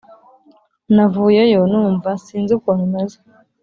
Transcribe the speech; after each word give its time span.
navuyeyo 0.95 1.59
numva 1.71 2.09
sinzi 2.25 2.51
ukuntu 2.57 2.83
meze 2.93 3.17